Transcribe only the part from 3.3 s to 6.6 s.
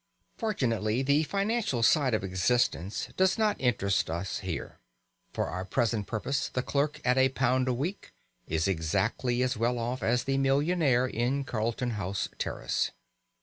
not interest us here; for our present purpose